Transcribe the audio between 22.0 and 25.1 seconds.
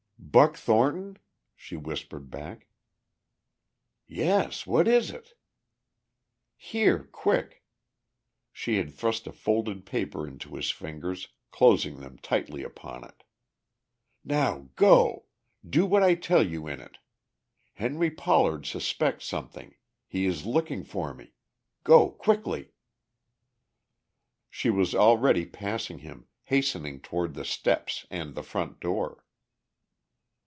quickly!" She was